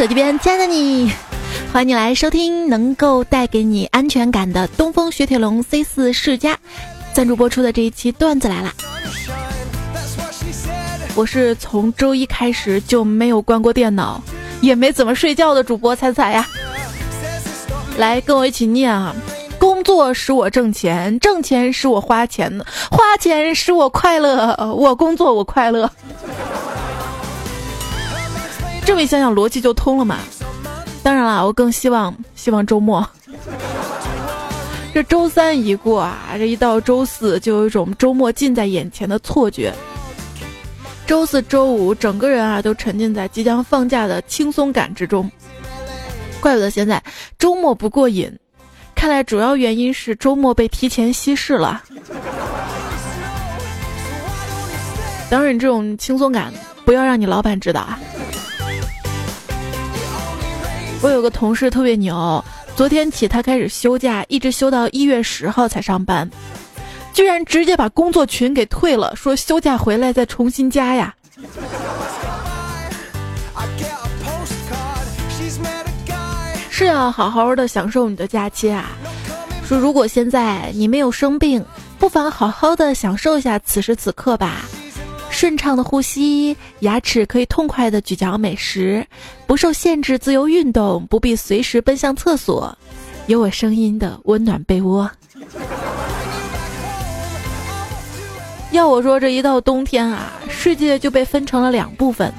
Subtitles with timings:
[0.00, 1.12] 手机边，亲爱的你，
[1.74, 6.56] 欢迎你来收听能够带给你安全感的东风雪铁龙 C 四世家
[7.12, 8.72] 赞助播出的这一期段子来啦！
[11.14, 14.22] 我是从周一开始就没有关过电脑，
[14.62, 16.48] 也没怎么睡觉的主播彩彩呀。
[17.98, 19.14] 来跟我一起念啊！
[19.58, 22.50] 工作使我挣钱，挣钱使我花钱，
[22.90, 24.56] 花钱使我快乐。
[24.74, 25.90] 我工作我快乐。
[28.90, 30.18] 这么一想想，逻辑就通了嘛。
[31.00, 33.08] 当然了，我更希望希望周末。
[34.92, 39.72] 这周三一过啊，这一到周四就有一种周末近在眼前的错觉。
[41.06, 45.30] 周四周五，整个人啊都沉浸在即将放假的轻松感之中。
[46.40, 47.00] 怪不得现在
[47.38, 48.28] 周末不过瘾，
[48.96, 51.80] 看来主要原因是周末被提前稀释了。
[55.30, 56.52] 当然，这种轻松感
[56.84, 57.96] 不要让你老板知道啊。
[61.02, 62.44] 我有个同事特别牛，
[62.76, 66.28] 昨天起他开始休假，一直休到一月十号才上班，
[67.14, 71.14] 居然直接把工作群给退了，说休假回来再重新加呀。
[76.68, 78.90] 是要好好的享受你的假期啊！
[79.66, 81.64] 说如果现在你没有生病，
[81.98, 84.66] 不妨好好的享受一下此时此刻吧。
[85.30, 89.06] 顺畅的呼吸，牙齿可以痛快的咀嚼美食，
[89.46, 92.76] 不受限制自由运动，不必随时奔向厕所，
[93.26, 95.10] 有我声音的温暖被窝。
[98.72, 102.32] 要我说，这一到冬天啊，世界就被分成了两部分：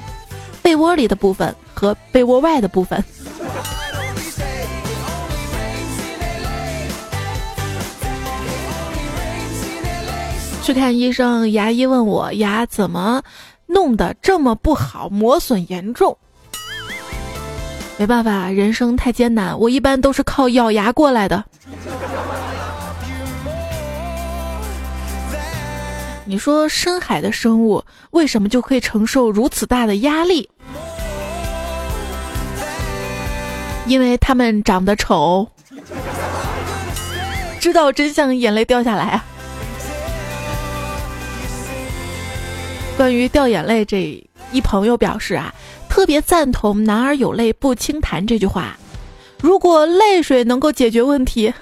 [0.62, 3.02] 被窝里的部分和被窝外的部分。
[10.62, 13.20] 去看医生，牙医问我牙怎么
[13.66, 16.16] 弄得这么不好，磨损严重。
[17.98, 21.44] 没办法，人生太艰难，我一般都是靠咬牙过来的。
[26.24, 30.48] 你说深海的生物为什么就可以承受如此大的压力？
[33.86, 35.46] 因为他们长得丑。
[37.58, 39.24] 知道真相，眼泪掉下来啊！
[42.96, 44.22] 关于掉眼泪这
[44.52, 45.52] 一朋友表示啊，
[45.88, 48.76] 特别赞同“男儿有泪不轻弹”这句话。
[49.40, 51.52] 如果泪水能够解决问题，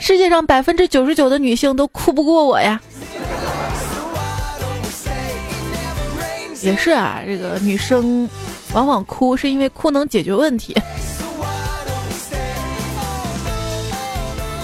[0.00, 2.80] 世界上百分之九十九的女性都哭不过我呀。
[6.62, 8.28] 也是啊，这个女生
[8.72, 10.74] 往往哭是因为哭能解决问题。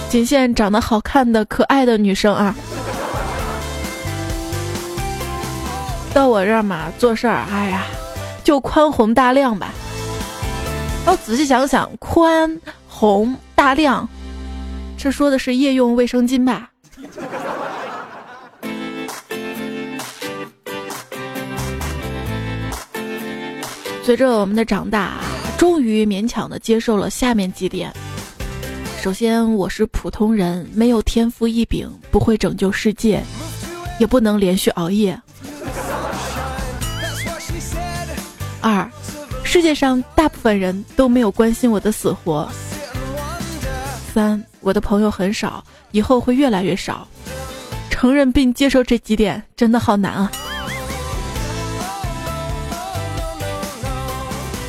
[0.09, 2.55] 仅限长得好看的、可爱的女生啊。
[6.13, 7.85] 到我这儿嘛，做事儿，哎呀，
[8.43, 9.73] 就宽宏大量吧。
[11.07, 14.07] 要仔细想想，宽宏大量，
[14.95, 16.69] 这说的是夜用卫生巾吧？
[24.03, 25.15] 随着我们的长大，
[25.57, 27.91] 终于勉强的接受了下面几点：
[29.01, 33.23] 首先，我是普通人，没有天赋异禀，不会拯救世界，
[33.99, 35.19] 也不能连续熬夜。
[38.63, 38.89] 二，
[39.43, 42.49] 世界上大部分人都没有关心我的死活。
[44.13, 47.05] 三，我的朋友很少，以后会越来越少。
[47.89, 50.31] 承认并接受这几点真的好难啊！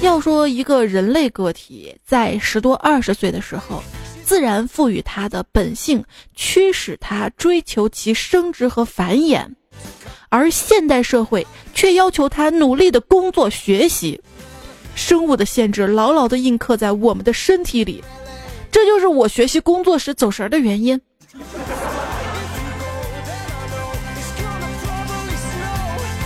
[0.03, 3.81] 要说一个人类个体在十多二十岁的时候，
[4.25, 9.47] 自然赋予他的本性，驱使他追求其生殖和繁衍。
[10.29, 14.21] 而现代社会却要求他努力的工作学习，
[14.95, 18.03] 生物的限制牢牢的印刻在我们的身体里，
[18.71, 21.01] 这就是我学习工作时走神的原因。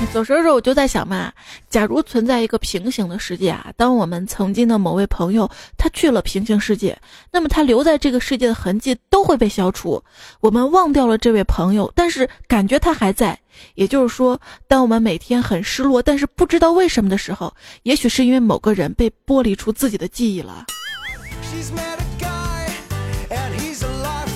[0.07, 1.31] 走神的时候，我就在想嘛，
[1.69, 6.99] 假如存在一个平行的世界啊，当我们曾经的某位朋友他去了平行世界，
[7.31, 10.03] 那么他留在这个世界的痕迹都会被消除，
[10.41, 13.39] 我们忘掉了这位朋友，但是感觉他还在。
[13.75, 17.53] 也就是说，当我们每天很失落，但是不知道为什么的时候，
[17.83, 20.65] 也许是因为某个人被剥离出自己的记忆了。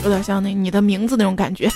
[0.04, 1.70] 有点像那你的名字那种感觉。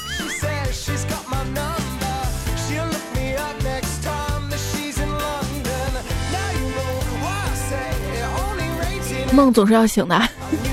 [9.37, 10.21] 梦总是要醒的。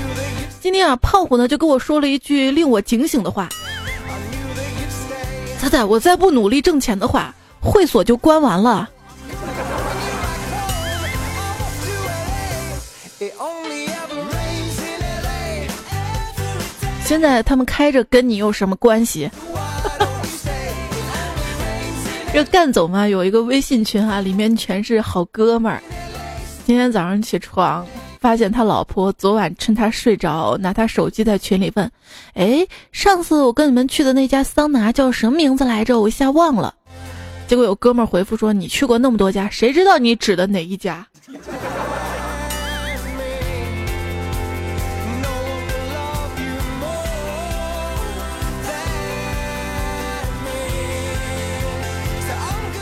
[0.60, 3.48] 今天啊胖虎呢就跟我说了一句令我警醒的话。
[5.60, 8.88] 仔仔我再不努力挣钱的话会所就关完了。
[17.04, 19.30] 现在他们开着跟你有什么关系？
[22.32, 25.82] 这干总嘛有一个微信群哈里面全是好哥们儿。
[26.66, 27.86] 今天早上起床
[28.24, 31.92] 发现他老婆昨晚趁他睡着，拿他手机在群里问
[32.32, 36.00] ：“哎，上次我跟你们去的那家桑拿叫什么名字来着？
[36.00, 36.74] 我一下忘了。”
[37.46, 41.06] 结果有哥们儿回复说：“你去过那么多家，谁知道你指的哪一家？”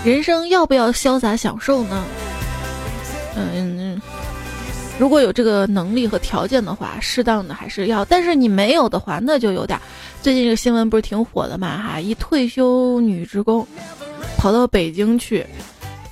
[0.04, 2.04] 人生要不要潇洒享受呢？
[3.34, 4.00] 嗯，
[4.98, 8.04] 如果有这个能力和条件的话，适当的还是要。
[8.04, 9.78] 但是你没有的话，那就有点。
[10.20, 11.76] 最近这个新闻不是挺火的嘛？
[11.76, 13.66] 哈，一退休女职工
[14.36, 15.44] 跑到北京去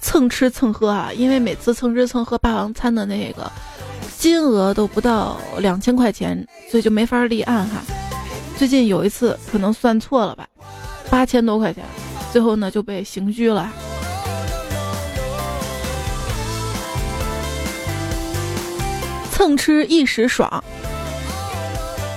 [0.00, 3.50] 蹭吃蹭喝啊，因为每次蹭吃蹭喝霸王餐的那个
[4.18, 7.82] 金额都不到两千块钱，所以就没法立案哈。
[8.56, 10.48] 最近有一次可能算错了吧，
[11.08, 11.84] 八千多块钱。
[12.32, 13.72] 最后呢，就被刑拘了。
[19.40, 20.62] 蹭吃一时爽，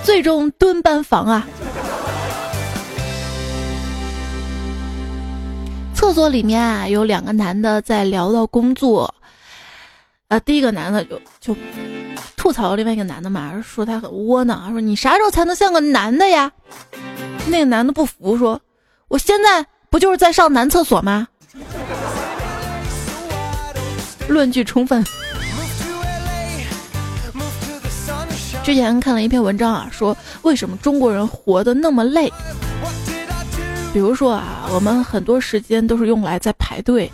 [0.02, 1.48] 最终蹲班房啊！
[5.94, 9.14] 厕所里面啊，有两个男的在聊到工作。
[10.28, 11.56] 啊，第一个男的就就
[12.36, 16.52] 吐槽另外一个男的嘛，说他很窝囊，说你啥时候才能像个男的呀？
[17.46, 18.60] 那个男的不服，说
[19.08, 19.64] 我现在。
[19.88, 21.28] 不就是在上男厕所吗？
[24.26, 25.02] 论据充分。
[28.64, 32.32] 之前看了一篇文章啊，说为什么中国人活得那么累？
[33.92, 37.10] 比如说啊，我们很多时间都是用来在排队。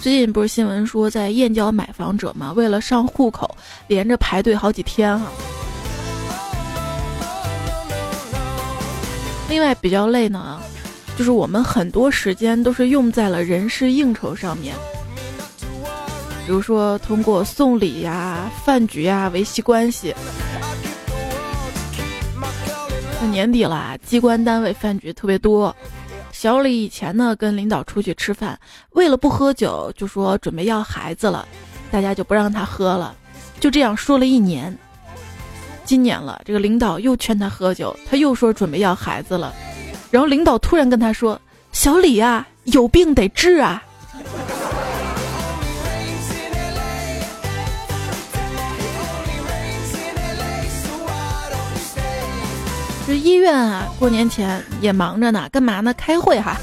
[0.00, 3.54] 最近不是新闻说在燕郊买房者嘛，为了上户口，
[3.86, 5.26] 连着排队好几天哈。
[9.50, 10.58] 另外比较累呢。
[11.18, 14.74] 就是我们很多时间都是用在了人事应酬上面，
[16.46, 20.14] 比如说通过送礼呀、饭局呀维系关系。
[23.20, 25.74] 那年底了，机关单位饭局特别多。
[26.32, 28.58] 小李以前呢跟领导出去吃饭，
[28.90, 31.48] 为了不喝酒，就说准备要孩子了，
[31.90, 33.16] 大家就不让他喝了。
[33.58, 34.76] 就这样说了一年，
[35.84, 39.54] 今年了，这个领导又劝他喝酒，他又说准备要孩子了。
[40.10, 41.40] 然后领导突然跟他说
[41.72, 43.82] ：“小李啊，有病得治啊！”
[53.06, 55.94] 这医院啊，过年前也忙着呢，干嘛呢？
[55.94, 56.56] 开会哈。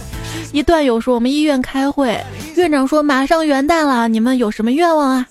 [0.51, 2.19] 一段友说：“我们医院开会，
[2.55, 5.25] 院长说马上元旦了，你们有什么愿望啊？”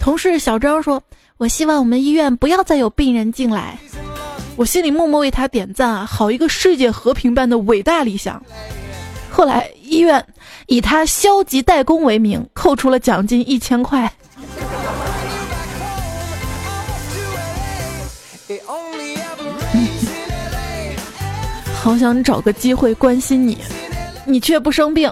[0.00, 1.02] 同事小张说
[1.36, 3.76] ：“我希望我们医院不要再有病人进来。”
[4.54, 8.40] 我心里默默为他点赞啊，好一个世界和平般的伟大理想。
[9.28, 10.24] 后来医院
[10.66, 14.10] 以他消极怠工为名，扣除了奖金一千块。
[21.86, 23.56] 好想找个机会关心你，
[24.24, 25.08] 你却不生病。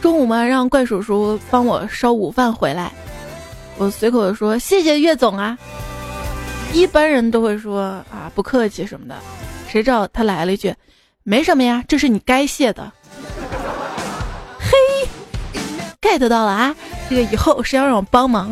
[0.00, 2.90] 中午嘛，让怪叔叔帮我烧午饭回来。
[3.76, 5.58] 我随口说：“谢谢岳总啊。”
[6.72, 9.14] 一般人都会说：“啊，不客气什么的。”
[9.68, 10.74] 谁知道他来了一句
[11.24, 12.90] ：“没什么呀，这是你该谢的。”
[14.58, 14.72] 嘿
[16.00, 16.74] ，get 到了啊！
[17.10, 18.48] 这个以后谁要让我帮忙，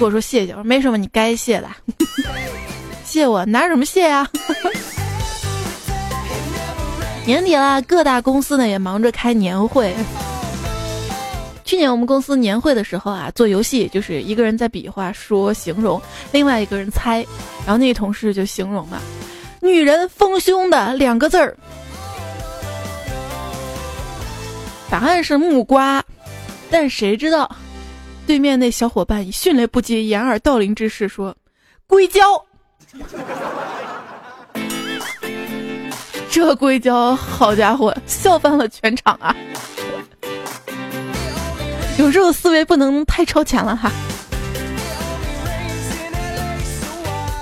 [0.00, 0.50] 我说谢谢。
[0.50, 1.68] 我说没什么，你该谢的。
[3.18, 4.24] 谢我拿什么谢呀？
[7.26, 9.92] 年底了，各大公司呢也忙着开年会。
[11.64, 17.26] 去年我们公司年会的时候啊，做游戏就是一个人在比划说形容，另外一个人猜，
[17.66, 19.02] 然后那同事就形容了
[19.60, 21.56] “女人丰胸”的两个字儿，
[24.88, 26.00] 答案是木瓜，
[26.70, 27.50] 但谁知道，
[28.28, 31.36] 对面那小伙伴以迅雷不及掩耳盗铃之势说
[31.88, 32.20] “硅胶”，
[36.30, 39.34] 这硅胶好家伙，笑翻了全场啊！
[41.98, 43.90] 有时候思维不能太超前了哈。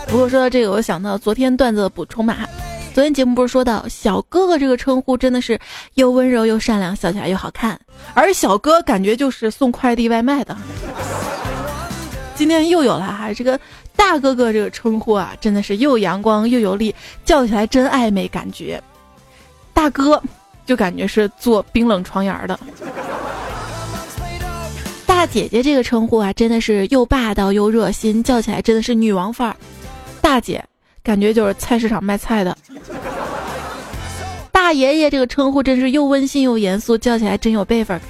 [0.08, 2.36] 不过说到这个，我想到昨天段子的补充嘛。
[2.94, 5.58] 昨天节目不是说到小哥哥这个称呼真的是
[5.94, 7.78] 又温柔又善良，笑起来又好看，
[8.14, 10.56] 而小哥感觉就是送快递外卖的。
[12.34, 13.60] 今天又有了哈，这个
[13.96, 18.80] 大哥哥这个称呼啊，真的是又阳光又有力，叫起来真暧昧感觉。
[19.72, 20.22] 大哥
[20.64, 22.58] 就感觉是做冰冷床沿的。
[25.06, 29.56] 大姐姐这个称呼啊，真的是又霸道又热心，叫起来真的是女王范儿。
[30.20, 30.64] 大姐，
[31.02, 32.56] 感觉就是菜市场卖菜的。
[34.52, 38.08] 大爷爷这个称呼真是又温馨又严肃，叫起来真有辈分感。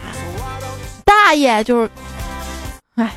[1.05, 1.91] 大爷就是，
[2.95, 3.13] 哎，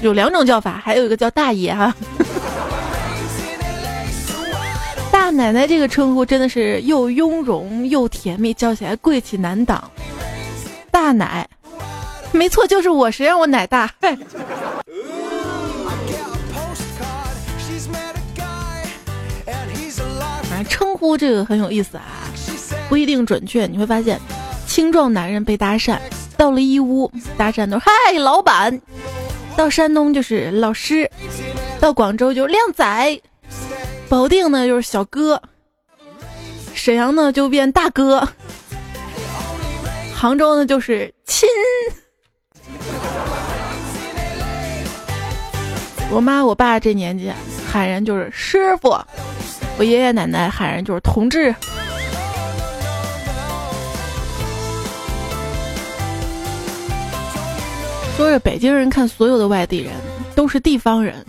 [0.00, 1.94] 有两种叫法，还有一个叫大爷哈。
[5.10, 9.90] 大奶奶这个称呼真的是又雍容又甜蜜，叫起来贵气难挡。
[10.90, 11.46] 大奶，
[12.32, 13.90] 没错，就是我，谁让我奶大？
[20.68, 22.04] 称呼这个很有意思啊，
[22.88, 23.66] 不一定准确。
[23.66, 24.20] 你会发现，
[24.66, 25.96] 青壮男人被搭讪，
[26.36, 28.80] 到了义乌搭讪都嗨老板，
[29.58, 31.10] 到山东就是老师，
[31.80, 33.20] 到广州就靓仔，
[34.08, 35.42] 保定呢就是小哥，
[36.74, 38.22] 沈阳呢就变大哥，
[40.14, 41.48] 杭州呢就是亲。
[46.12, 47.28] 我妈我爸这年纪
[47.68, 48.96] 喊人就是师傅。
[49.76, 51.52] 我爷爷奶奶喊人就是同志。
[58.18, 59.92] 说是北京人看所有的外地人
[60.34, 61.24] 都是地方人，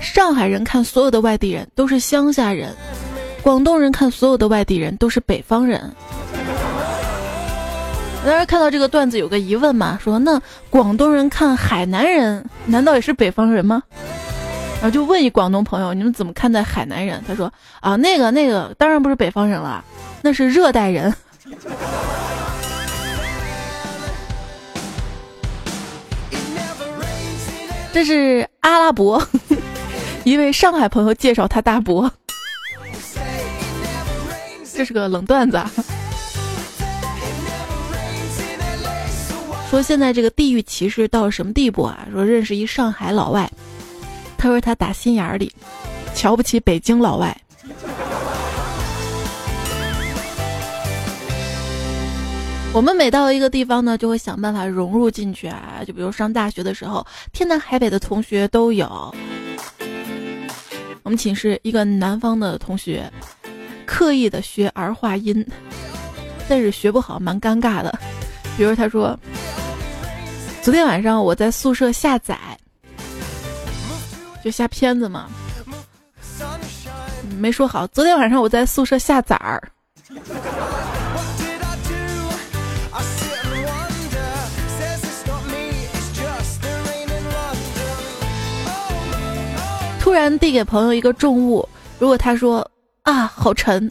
[0.00, 2.74] 上海人看所有的外地人都是乡下人，
[3.42, 5.80] 广东人看所有的外地人都是北方人。
[8.24, 13.80] 当时看到这个段子有个疑问嘛，说那广东人看海南人难道也是北方人吗？
[14.80, 17.22] 然后就问一广东朋友，你们怎么看待海南人？
[17.28, 19.84] 他说啊，那个那个当然不是北方人了，
[20.22, 21.14] 那是热带人。
[27.96, 29.26] 这是阿拉伯，
[30.22, 32.12] 一位上海朋友介绍他大伯。
[34.74, 35.56] 这是个冷段子。
[35.56, 35.70] 啊。
[39.70, 42.06] 说现在这个地域歧视到了什么地步啊？
[42.12, 43.50] 说认识一上海老外。
[44.36, 45.50] 他说他打心眼里
[46.14, 47.34] 瞧不起北京老外。
[52.76, 55.80] 我们每到一个地方呢，就会想办法融入进去啊。
[55.86, 58.86] 就比如上大学的时候，天南海北的同学都有。
[61.02, 63.10] 我们寝室一个南方的同学，
[63.86, 65.42] 刻意的学儿化音，
[66.50, 67.98] 但是学不好，蛮尴尬的。
[68.58, 69.18] 比如他说，
[70.60, 72.38] 昨天晚上我在宿舍下载。
[74.44, 75.30] 就下片子嘛，
[77.38, 77.86] 没说好。
[77.86, 79.66] 昨天晚上我在宿舍下崽儿，
[90.06, 92.64] 突然递给朋友一个重物，如果他说
[93.02, 93.90] 啊好沉，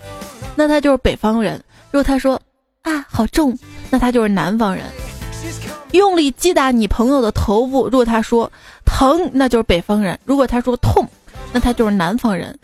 [0.56, 1.60] 那他就是北方人；
[1.92, 2.42] 如果他说
[2.84, 3.54] 啊好重，
[3.90, 4.86] 那他就是南方人。
[5.92, 8.50] 用力击打你朋友的头部，如果他说
[8.86, 11.06] 疼，那就是北方人；如果他说痛，
[11.52, 12.58] 那他就是南方人。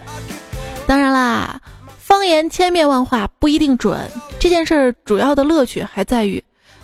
[0.88, 1.60] 当然啦，
[1.98, 4.00] 方言千变万化，不一定准。
[4.40, 6.42] 这件事儿主要的乐趣还在于，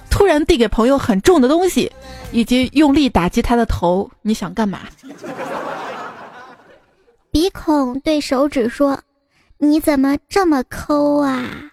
[0.10, 1.90] 突然递给朋友很重的东西，
[2.34, 4.12] 以及用力打击他的头。
[4.22, 4.80] 你想干嘛？
[7.40, 9.00] 鼻孔对手指说
[9.62, 11.70] ：“你怎么这么抠啊？”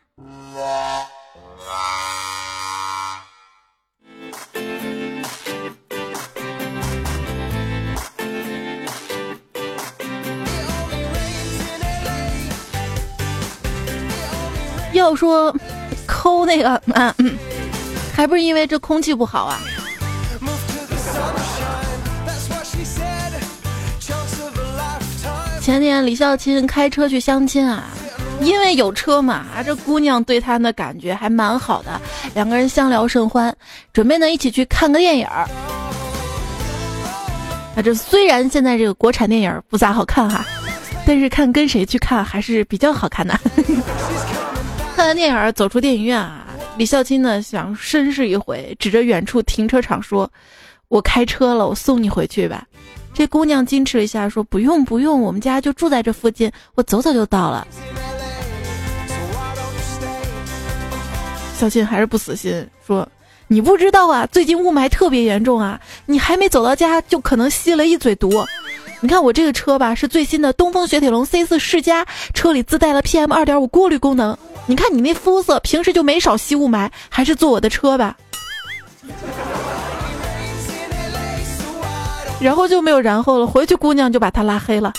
[14.92, 15.56] 要说
[16.06, 17.14] 抠那个，嗯，
[18.14, 19.58] 还不是因为这空气不好啊。
[25.64, 27.84] 前年李孝钦开车去相亲啊，
[28.42, 31.98] 因为有车嘛，这姑娘对他的感觉还蛮好的，
[32.34, 33.56] 两个人相聊甚欢，
[33.90, 35.48] 准备呢一起去看个电影儿。
[37.74, 40.44] 啊，这虽然现在这个国产电影不咋好看哈，
[41.06, 43.34] 但是看跟谁去看还是比较好看的。
[44.94, 46.44] 看完电影走出电影院啊，
[46.76, 50.30] 李孝钦呢想绅士一回，指着远处停车场说
[50.88, 52.66] ：“我开车了，我送你回去吧。”
[53.14, 57.66] 这姑娘矜持了一下说：“不用不用，我们家就住在这附近，我走走就到了。”
[61.56, 63.08] 小新还是不死心，说
[63.46, 68.44] ：“你不知道啊，最近雾霾特别严重啊，你还没走到家就可能吸了一嘴毒。
[69.00, 72.04] 你看我这个车吧，是最新的东风雪铁龙 C 四世嘉，
[72.34, 78.16] 车里自带了 PM 二点五过滤功能。”你看你那肤色，平时就没少吸雾霾，还是坐我的车吧。
[82.44, 84.92] 然后就没有然后了回去姑娘就把他拉黑了。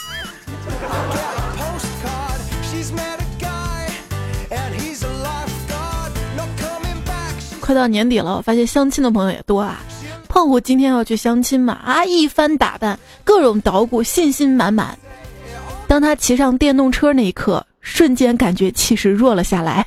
[7.61, 9.79] 快到年底了我发现相亲的朋友也多啊。
[10.27, 14.97] 胖虎今天要去相亲嘛啊一番打扮各种捣鼓信心满满。
[15.87, 19.85] 当他骑上电动车那一刻瞬间感觉气势弱了下来。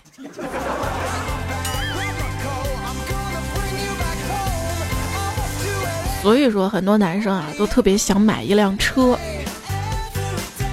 [6.28, 9.18] 所以说，很多男生啊，都特别想买一辆车。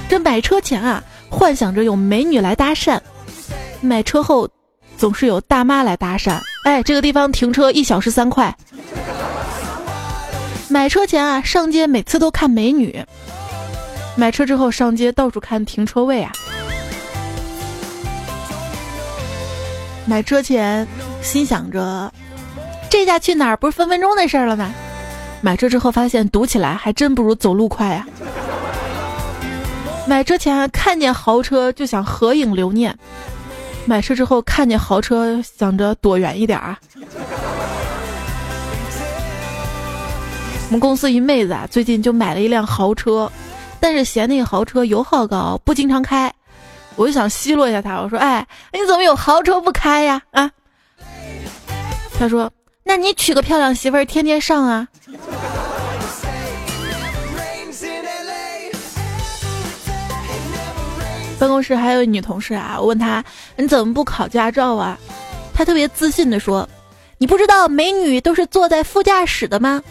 [0.09, 2.99] 这买车前啊，幻想着有美女来搭讪；
[3.79, 4.49] 买车后，
[4.97, 6.41] 总是有大妈来搭讪。
[6.65, 8.53] 哎，这个地方停车一小时三块。
[10.67, 12.89] 买车前啊，上街每次都看美女；
[14.17, 16.33] 买车之后上街到处看停车位啊。
[20.05, 20.85] 买车前
[21.21, 22.11] 心想着，
[22.89, 24.73] 这下去哪儿不是分分钟的事儿了吗？
[25.41, 28.07] 买车之后发现堵起来还真不如走路快呀。
[30.07, 32.97] 买车前看见豪车就想合影留念，
[33.85, 36.77] 买车之后看见豪车想着躲远一点啊。
[40.67, 43.31] 我们公司一妹子啊，最近就买了一辆豪车，
[43.79, 46.33] 但是嫌那个豪车油耗高，不经常开。
[46.95, 50.49] 我就想奚落一下他，我说：“哎，你怎么有豪车不开呀？”啊，
[52.17, 52.51] 他说
[52.87, 54.87] ：“那你娶个漂亮媳妇儿，天天上啊。”
[61.39, 63.23] 办公室还有女同事啊，我问她
[63.57, 64.97] ：“你怎么不考驾照啊？”
[65.51, 66.67] 她特别自信的说
[67.17, 69.81] ：“你不知道美女都是坐在副驾驶的吗？”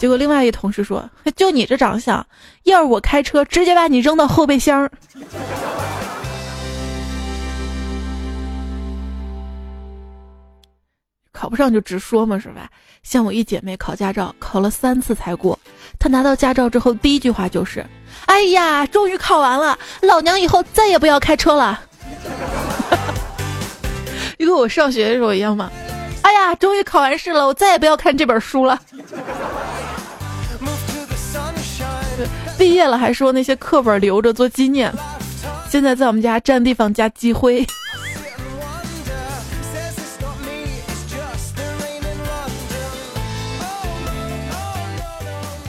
[0.00, 2.26] 结果另外一同事说：“就你这长相，
[2.64, 4.90] 要是我开车，直接把你扔到后备箱。”
[11.34, 12.68] 考不上就直说嘛，是吧？
[13.02, 15.58] 像我一姐妹考驾照，考了三次才过。
[15.98, 17.84] 她拿到驾照之后，第一句话就是
[18.26, 21.80] ：“哎呀，终于考完了，老娘以后再也不要开车了。
[24.38, 25.70] ”就跟我上学的时候一样嘛。
[26.22, 28.80] 哎呀，终于考完试了，我再也不要看这本书了。
[32.56, 34.92] 毕业了还说那些课本留着做纪念，
[35.68, 37.66] 现在在我们家占地方加积灰。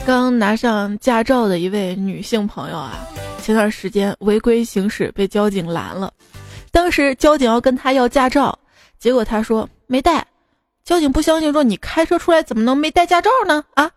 [0.06, 2.92] 刚拿上驾照的一位女性朋友啊，
[3.42, 6.12] 前段时间违规行驶被交警拦了，
[6.70, 8.56] 当时交警要跟她要驾照，
[9.00, 10.24] 结果她说没带，
[10.84, 13.64] 交警不相信说你开车出来怎么能没带驾照呢？
[13.74, 13.90] 啊，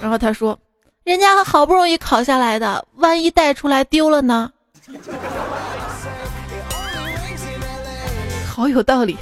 [0.00, 0.58] 然后她说。
[1.04, 4.50] 人家好不容易考下来的，万一带出来丢了呢？
[8.48, 9.18] 好有道理。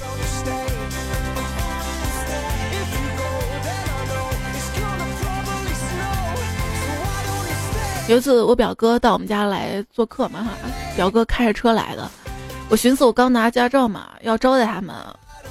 [8.09, 10.49] 有一次我表哥到我们家来做客嘛，哈，
[10.95, 12.09] 表哥开着车来的，
[12.67, 14.95] 我寻思我刚拿驾照嘛，要招待他们，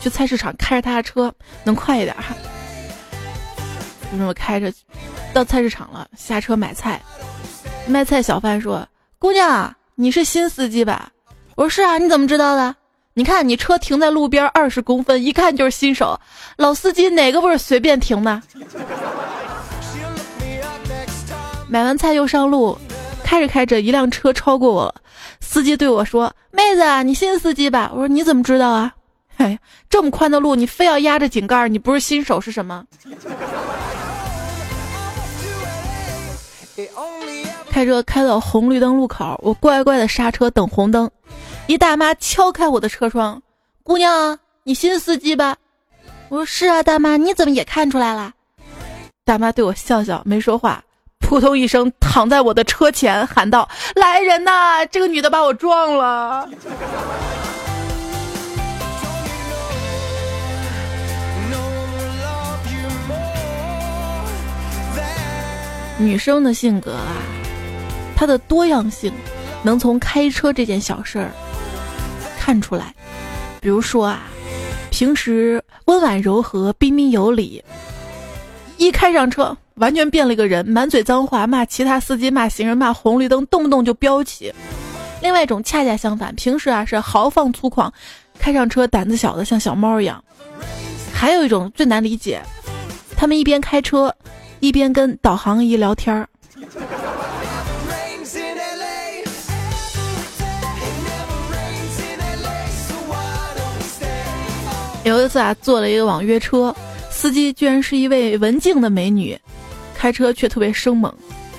[0.00, 2.34] 去菜市场开着他的车能快一点哈。
[4.10, 4.72] 就这么开着。
[5.32, 7.00] 到菜市场了，下车买菜。
[7.86, 8.84] 卖菜小贩说
[9.20, 11.12] ：“姑娘，你是新司机吧？”
[11.54, 12.74] 我说：“是啊，你怎么知道的？
[13.14, 16.18] 你看你车停在路边二十公分，一看就是新手。
[16.56, 18.42] 老司机哪个不是随便停的？”
[21.68, 22.76] 买完菜又上路，
[23.22, 24.94] 开着开着，一辆车超过我了。
[25.40, 28.94] 司机对我说：“妹子，你新司机吧？”我说：“你怎么知道啊？
[29.36, 32.84] ”嘿，这么宽的路，你非要压着井盖，你不是新手是什么？
[37.70, 41.08] 开车开到红绿灯路口，我乖乖的刹车等红灯。
[41.66, 43.40] 一大妈敲开我的车窗
[43.84, 45.56] ：“姑娘，你新司机吧？”
[46.30, 48.32] 我说：“是啊，大妈，你怎么也看出来了？”
[49.24, 50.82] 大妈对我笑笑，没说话，
[51.20, 54.86] 扑通一声躺在我的车前，喊道：“来人呐！
[54.86, 56.48] 这个女的把我撞了。”
[65.98, 67.16] 女生的性格啊，
[68.16, 69.12] 她的多样性，
[69.62, 71.30] 能从开车这件小事儿
[72.38, 72.94] 看出来。
[73.60, 74.22] 比如说啊，
[74.90, 77.62] 平时温婉柔和、彬彬有礼，
[78.76, 84.52] 一开上车完全变了一个人，满嘴脏话，骂其他司机、骂行人、骂红绿灯，动不动就飙起。
[85.22, 87.90] 另外一种恰恰相反，平时啊是豪放粗犷，
[88.38, 90.22] 开上车胆子小的像小猫一样。
[91.12, 92.40] 还有一种最难理解，
[93.16, 94.14] 他们一边开车。
[94.60, 96.28] 一边跟导航仪聊天儿。
[105.04, 106.74] 有一次啊，坐了一个网约车，
[107.08, 109.38] 司机居然是一位文静的美女，
[109.98, 111.12] 开车却特别生猛。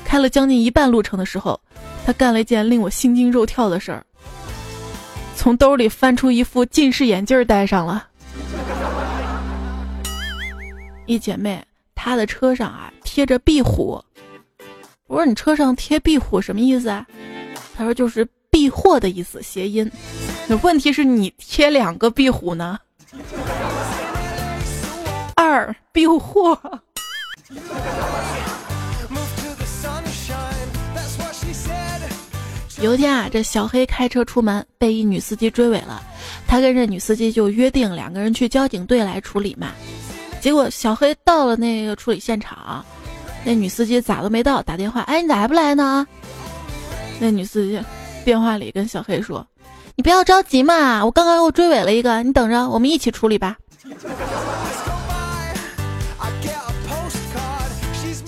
[0.06, 1.60] 开了将近一半路程的时候，
[2.06, 4.04] 他干了一件令我心惊肉跳的事儿，
[5.36, 8.08] 从兜里翻出一副近视眼镜戴上了。
[11.06, 11.62] 一姐妹
[11.94, 14.02] 她的车上啊贴着壁虎，
[15.08, 17.06] 我说你车上贴壁虎什么意思啊？
[17.76, 19.92] 她说就是避祸的意思，谐音。
[20.48, 22.80] 那问题是你贴两个壁虎呢？
[25.36, 26.58] 二避祸。
[32.82, 36.02] 有一天啊，这小黑开车出门，被一女司机追尾了。
[36.48, 39.72] 他跟这女司机就约定两个人去交警队来处理嘛。
[40.40, 42.86] 结果小黑到了那个处理现场，
[43.44, 46.08] 那女司机咋都没到，打电话，哎，你咋还不来呢？
[47.20, 47.78] 那女司机
[48.24, 49.46] 电话里跟小黑说
[49.98, 53.58] ：“你不要着急嘛，我刚刚又追尾了一个，你等着，我们一起处理吧。”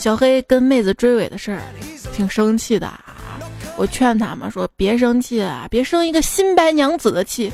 [0.02, 1.62] 小黑跟妹子追尾的事儿，
[2.12, 3.40] 挺生气的啊。
[3.78, 7.54] 我劝他嘛，说别生气啊，别生一个新白娘子的气。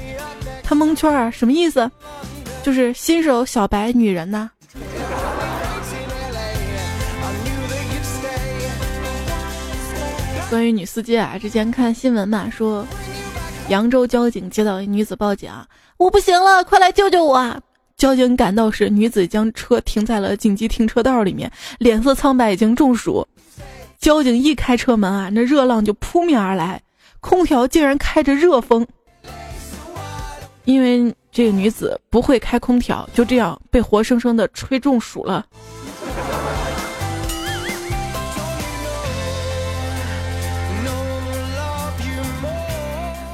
[0.64, 1.92] 他蒙圈儿，什么意思？
[2.64, 4.50] 就是新手小白女人呐。
[10.50, 12.88] 关于女司机啊，之前看新闻嘛，说
[13.68, 15.52] 扬州交警接到一女子报警，
[15.98, 17.62] 我不行了，快来救救我！
[17.98, 23.28] 交警赶到时，女子将车停在了紧急停车道里面，脸色苍白，已经中暑。
[24.00, 26.80] 交警一开车门啊，那热浪就扑面而来，
[27.20, 28.86] 空调竟然开着热风。
[30.66, 35.44] 因为这个女子不会开空调，就这样被活生生的吹中暑了。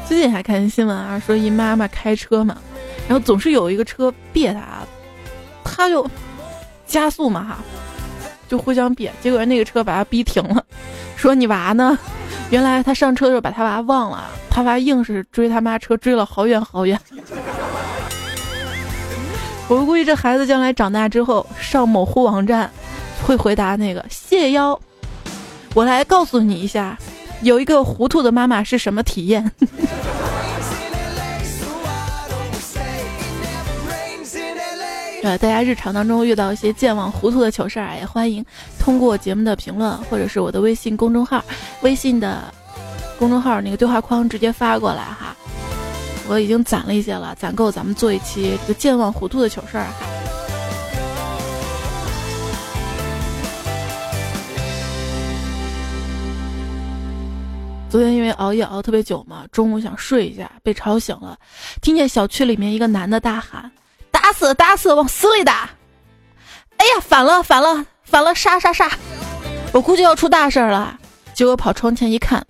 [0.08, 2.58] 最近还看新闻啊，说一妈妈开车嘛，
[3.08, 4.62] 然后总是有一个车别他，
[5.64, 6.10] 他就
[6.86, 7.58] 加速嘛哈。
[8.50, 10.64] 就互相别，结果那个车把他逼停了，
[11.16, 11.98] 说你娃呢？
[12.52, 17.00] 原来他上车的时候把他娃忘了，他娃硬是追他妈车追了好远好远。
[19.68, 22.70] 我估计这孩子将来长大之后上某乎网站，
[23.24, 24.80] 会回答那个谢邀。
[25.74, 26.96] 我来告诉你一下，
[27.42, 29.52] 有一个糊涂的妈妈是什么体验。
[35.24, 38.46] 呃，大家日常当中遇到一些健忘糊涂的糗事儿，也欢迎
[38.78, 41.42] 通过节目的评论或者是我的微信公众号，
[41.82, 42.54] 微信的
[43.18, 45.34] 公众号那个对话框直接发过来哈。
[46.28, 50.06] 我已经攒了一些了，攒够咱们做一期这个健忘糊涂的糗事儿哈。
[57.90, 61.38] 昨天因为熬夜熬特别久嘛，中午想睡一下，被吵醒了，
[61.82, 63.72] 听见小区里面一个男的大喊。
[64.14, 65.70] 打死打死，往死里打！
[66.78, 68.90] 哎呀，反了反了反了，杀杀杀！
[69.72, 70.98] 我估计要出大事了。
[71.34, 72.46] 结果跑窗前一看，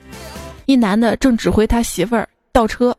[0.65, 2.93] 一男的正指挥他媳妇儿倒车。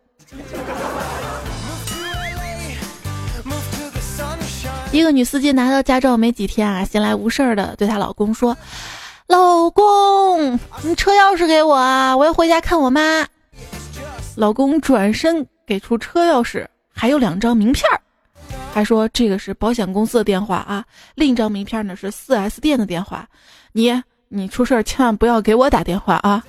[4.93, 8.57] 一个女司机拿到驾照没几天啊，闲来无事儿的对她老公说
[9.29, 13.27] ：“老公，你车钥匙给我啊，我要回家看我妈。”
[14.37, 18.01] 老公转身给出车钥匙，还有两张名片儿。
[18.75, 20.85] 他说这个是保险公司的电话啊，
[21.15, 23.25] 另一张名片呢是四 S 店的电话，
[23.71, 26.43] 你你出事儿千万不要给我打电话啊！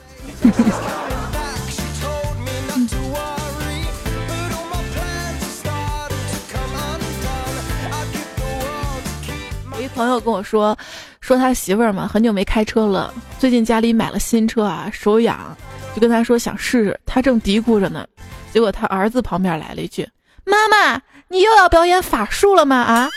[9.77, 10.75] 有 一朋友跟我说，
[11.21, 15.55] 说他媳妇儿嘛很久没开车了，最近家里买了新车啊，手痒，
[15.93, 18.07] 就跟他说想试试，他正嘀咕着呢，
[18.51, 20.09] 结果他儿子旁边来了一句
[20.43, 22.75] ：“妈妈。”你又要表演法术了吗？
[22.77, 23.09] 啊！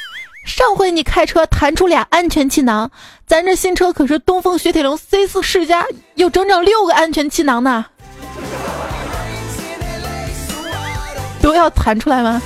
[0.46, 2.90] 上回你开车弹出俩安全气囊，
[3.26, 7.84] 咱这新车可是东风雪铁龙 C 四世家，有整整六个安全气囊呢。
[11.42, 12.40] 都要弹出来吗？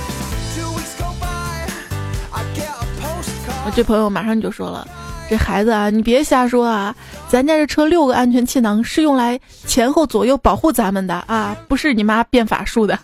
[3.65, 4.85] 我这朋友马上就说了
[5.29, 6.93] ：“这孩子啊，你别瞎说啊！
[7.29, 12.99] 咱家这车六个安全气囊是用来前后左右保护咱们的啊，不是你妈变法术的。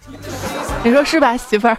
[0.83, 1.77] 你说是吧，媳妇儿？”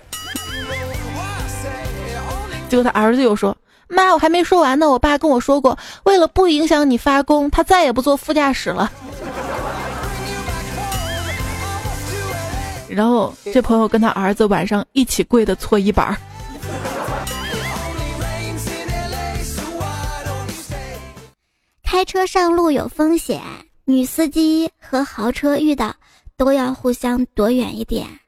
[2.71, 3.55] 结果他儿子又说
[3.89, 4.89] ：“妈，我还没说完呢。
[4.89, 8.89] 我爸跟我说过，为了不影响你发功，他再也不坐副驾驶了。”
[12.89, 16.17] 然后这朋友跟他儿子晚上一起跪的搓衣板儿。
[21.83, 23.43] 开车上路有风险，
[23.85, 25.93] 女司机和豪车遇到
[26.37, 28.20] 都要互相躲远一点。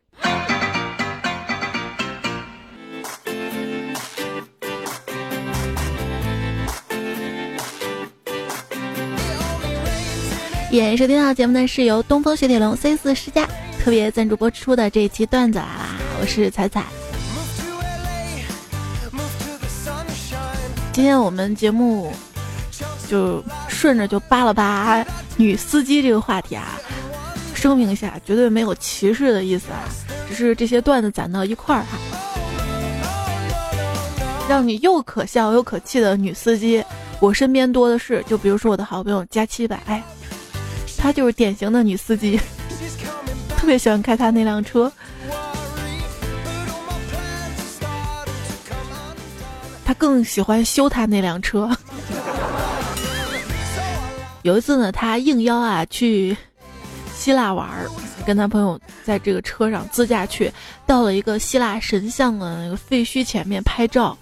[10.72, 13.46] 演收听到节目的是由东风雪铁龙 C 四世家
[13.78, 16.82] 特别赞助播出的这一期段子啦，我是彩彩。
[20.90, 22.10] 今天我们节目
[23.06, 25.04] 就顺着就扒了扒
[25.36, 26.80] 女司机这个话题啊，
[27.54, 29.84] 声明一下，绝对没有歧视的意思啊，
[30.26, 31.98] 只是这些段子攒到一块儿哈，
[34.48, 36.82] 让你又可笑又可气的女司机，
[37.20, 38.24] 我身边多的是。
[38.26, 40.02] 就比如说我的好朋友加七百，哎，
[41.02, 42.38] 她就是典型的女司机，
[43.58, 44.90] 特别喜欢开她那辆车。
[49.84, 51.68] 她更喜欢修她那辆车。
[54.42, 56.36] 有一次呢，他应邀啊去
[57.12, 57.90] 希腊玩儿，
[58.24, 60.52] 跟他朋友在这个车上自驾去，
[60.86, 64.16] 到了一个希腊神像的那个废墟前面拍照。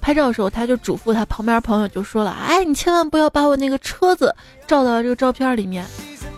[0.00, 4.34] 拍照的时候，他就嘱咐他旁边朋友就说了：“哎，你千万不要把我那个车子
[4.66, 5.84] 照到这个照片里面。”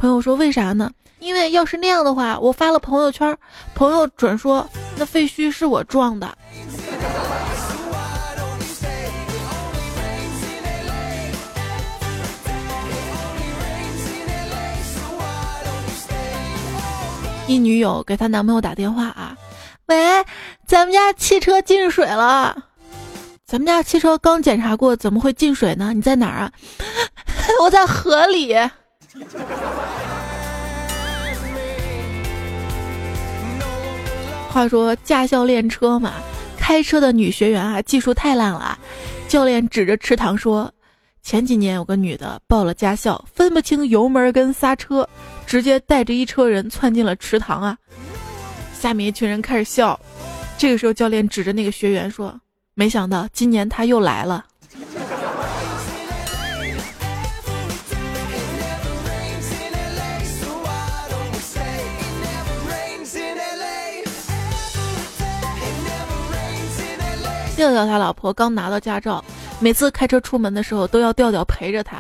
[0.02, 0.90] 朋友说：“为啥呢？
[1.20, 3.38] 因为要是那样的话，我发了朋友圈，
[3.72, 6.26] 朋友准说那废墟是我撞的。”
[17.46, 19.36] 一女友给她男朋友打电话啊，
[19.86, 19.96] 喂，
[20.66, 22.56] 咱们家汽车进水了，
[23.46, 25.92] 咱们家汽车刚检查过，怎么会进水呢？
[25.94, 26.50] 你在哪儿啊？
[27.62, 28.52] 我在河里。
[34.50, 36.12] 话说驾校练车嘛，
[36.58, 38.78] 开车的女学员啊，技术太烂了，
[39.28, 40.72] 教练指着池塘说。
[41.22, 45.08] 前几年有个女的报了驾校，分不清油门跟刹车，
[45.46, 47.78] 直接带着一车人窜进了池塘啊！
[48.74, 49.98] 下面一群人开始笑。
[50.58, 52.36] 这个时候教练指着那个学员说
[52.74, 54.44] ：“没想到今年他又来了。”
[67.62, 69.24] 调调他老婆刚拿到驾照。
[69.60, 71.98] 每次开车出门的时候都要调调陪着他。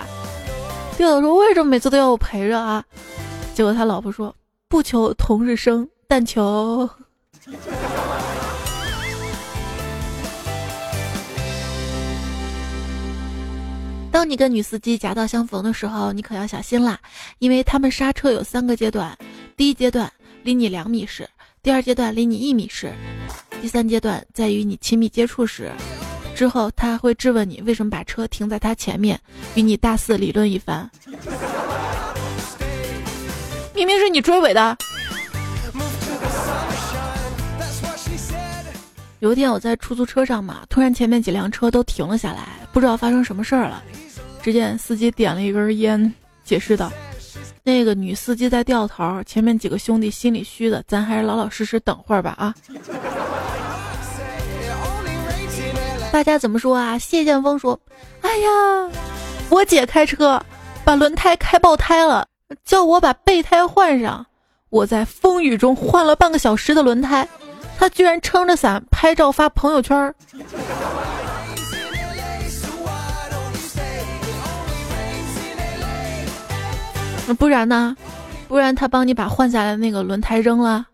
[0.96, 2.84] 调调说：“为什么每次都要我陪着啊？”
[3.54, 4.34] 结果他老婆说
[4.68, 6.88] ：“不求同日生，但求……”
[14.10, 16.98] 当你跟女司机夹道相逢的时候，你可要小心啦，
[17.38, 19.16] 因为他们刹车有三个阶段：
[19.56, 21.28] 第一阶段离你两米时，
[21.62, 22.92] 第二阶段离你一米时，
[23.60, 25.70] 第三阶段在与你亲密接触时。
[26.34, 29.16] 之后，他还会质问你为什么把车停在他前面，
[29.54, 30.90] 与你大肆理论一番。
[33.76, 34.76] 明明是你追尾的。
[39.20, 43.80] 有一天我在出租车上嘛，突然前面几辆车都停了下来，不知道发生什么事儿了。
[44.42, 46.12] 只见司机点了一根烟，
[46.44, 46.92] 解释道
[47.64, 52.54] ：“那个女司机在掉头，前面几个兄弟心里虚的，咱还是老老实实等会儿吧啊。”
[56.12, 56.98] 大家怎么说啊？
[56.98, 57.78] 谢剑锋说
[58.20, 58.90] ：“哎呀，
[59.48, 60.38] 我姐开车
[60.84, 62.26] 把轮胎开爆胎了，
[62.64, 64.26] 叫我把备胎换上。
[64.68, 67.26] 我在风雨中换了半个小时的轮胎，
[67.78, 70.14] 她居然撑着伞拍照发朋友圈。
[77.26, 77.96] 那不然呢？
[78.48, 80.84] 不然他帮你把换下来的那个轮胎扔了。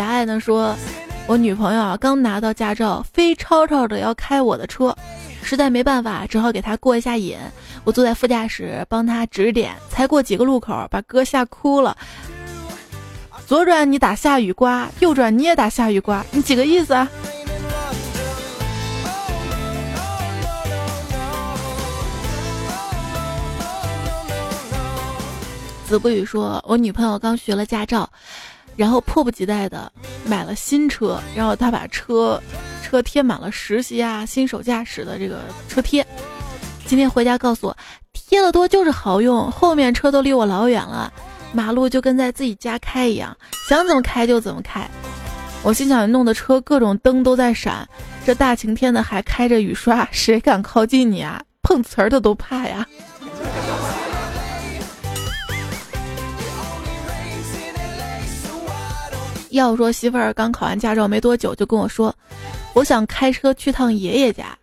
[0.00, 0.74] 狭隘的说，
[1.26, 4.96] 我女朋友啊刚拿到驾照，非吵吵的要开我的车，
[5.42, 7.36] 实在没办法，只好给她过一下瘾。
[7.84, 11.94] 我坐在副驾驶帮她指点，才过几个路口，把哥吓哭了。
[13.46, 17.06] 左转你打下雨刮，右转你也打下雨刮，你几个意思啊？
[25.86, 28.08] 子不语说：“我女朋友刚学了驾照，
[28.80, 29.92] 然后迫不及待的
[30.24, 32.42] 买了新车，然后他把车
[32.82, 36.02] 车贴满了实习啊、新手驾驶的这个车贴。
[36.86, 37.76] 今天回家告诉我，
[38.14, 41.12] 贴的多就是好用，后面车都离我老远了，
[41.52, 43.36] 马路就跟在自己家开一样，
[43.68, 44.88] 想怎么开就怎么开。
[45.62, 47.86] 我心想，弄的车各种灯都在闪，
[48.24, 51.38] 这大晴天的还开着雨刷，谁敢靠近你啊？
[51.60, 52.86] 碰瓷儿的都怕呀。”
[59.50, 62.14] 要说媳妇儿刚考完驾照没多久，就跟我说，
[62.72, 64.56] 我想开车去趟爷爷家。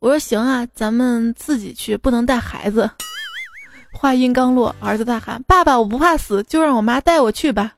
[0.00, 2.90] 我说行啊，咱们自己去，不能带孩子。
[3.92, 7.72] 话音刚落，儿子大喊：“爸爸，我不怕死，就让我妈带我去吧。”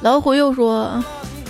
[0.00, 1.02] 老虎又说：“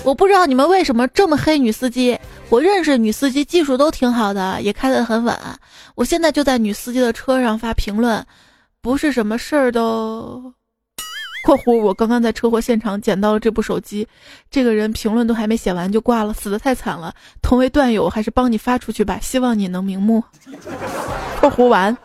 [0.03, 2.19] 我不知道你们为什么这么黑女司机。”
[2.51, 5.37] 我认识女司机，技术都挺好的，也开得很稳。
[5.95, 8.25] 我现在就在女司机的车上发评论，
[8.81, 10.53] 不是什么事儿都。
[11.45, 14.09] 括弧我刚刚在车祸现场捡到了这部手机，
[14.51, 17.15] 这个人评论都还没写完就挂了，死的太惨了。
[17.43, 20.25] 同为段友，还是帮你发出去吧，希望你能瞑目。
[21.41, 21.97] 括弧完。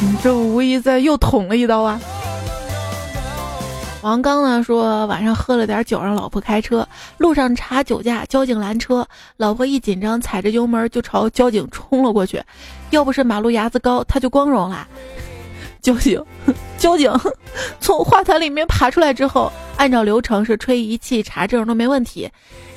[0.00, 2.00] 你 这无疑在又捅了一刀啊！
[4.02, 6.86] 王刚呢说晚上喝了点酒，让老婆开车，
[7.18, 12.42] 路上查酒驾，交警拦车，老婆一紧张踩着油门就朝交警冲了过去，
[12.90, 14.86] 要不是马路牙子高，他就光荣了。
[15.80, 16.20] 交警，
[16.76, 17.12] 交警
[17.78, 22.28] 从花坛里面爬出来之后，按照流程是吹仪器查证都没问题，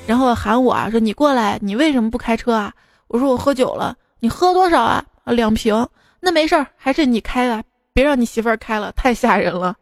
[0.06, 2.72] 然后喊我啊说你过来，你为什么不开车啊？
[3.08, 5.04] 我说我喝酒了，你喝多少啊？
[5.24, 5.88] 啊两瓶，
[6.20, 9.74] 那没事儿，还是你开吧，别让你媳妇儿开了，太吓人了。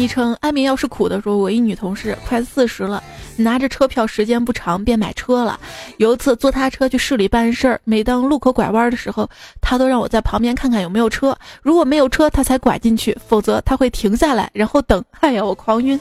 [0.00, 3.02] 昵称安眠药是苦的说，我一女同事快四十了，
[3.36, 5.60] 拿着车票时间不长便买车了。
[5.98, 9.28] 有一次坐他车去市里办事儿，每当路口拐弯的时候，
[9.60, 15.04] 他都让我在旁边看看有没有车，如果没有车，他才拐进去，否则他会停下来然后等。
[15.20, 16.00] 哎呀，我狂晕！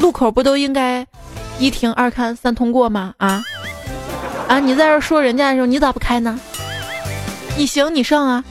[0.00, 1.06] 路口不都应该
[1.60, 3.14] 一停二看三通过吗？
[3.18, 3.40] 啊
[4.48, 4.58] 啊！
[4.58, 6.40] 你在这说人家的时候，你咋不开呢？
[7.56, 8.44] 你行你上啊！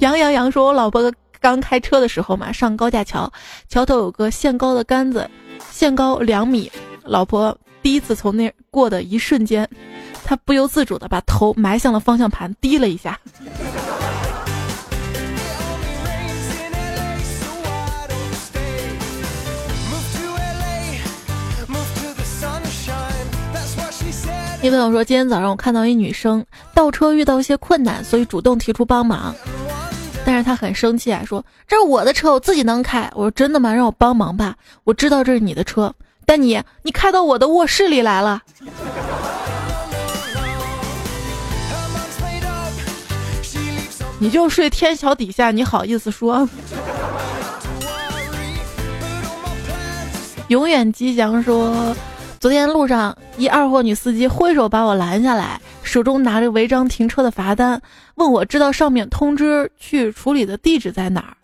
[0.00, 3.32] 杨洋洋说：“我老婆刚开车的时候嘛，上高架桥，
[3.66, 5.28] 桥头有个限高的杆子，
[5.70, 6.70] 限高两米。
[7.02, 9.66] 老婆第一次从那过的一瞬间，
[10.22, 13.18] 她不由自主的把头埋向了方向盘，低了一下。
[24.62, 29.34] 一朋友说，今天早上我看到一女生倒车遇到一些困难，所以主动提出帮忙。”
[30.28, 33.08] 但是他很生气啊，说这是我的车，我自己能开。
[33.14, 33.72] 我说真的吗？
[33.72, 34.56] 让我帮忙吧。
[34.82, 35.94] 我知道这是你的车，
[36.26, 38.42] 但你你开到我的卧室里来了，
[44.18, 46.44] 你就睡天桥底下，你好意思说？
[50.48, 51.94] 永远吉祥说。
[52.46, 57.82] 昨天路上，一二货女司机挥手把我拦下来，手中拿着违章停车的罚单，
[58.14, 61.36] 问我知道上面通知去处理的地址在哪儿。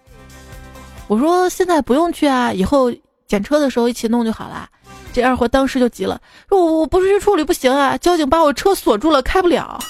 [1.08, 2.88] 我说现在不用去啊，以后
[3.26, 4.68] 检车的时候一起弄就好了。
[5.12, 9.80] 这二货当时就急了，说我我不是去处理不行啊，交警把我车锁住了，开不了。